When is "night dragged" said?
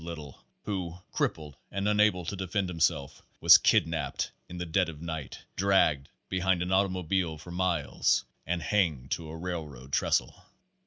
4.99-6.09